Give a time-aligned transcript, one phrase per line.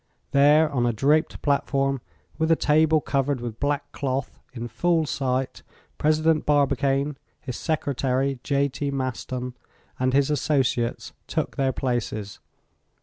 [0.31, 2.01] There, on a draped platform,
[2.39, 5.61] with a table covered with black cloth, in full sight,
[5.99, 8.89] President Barbicane, his Secretary, J.T.
[8.89, 9.53] Maston,
[9.99, 12.39] and his associates, took their places.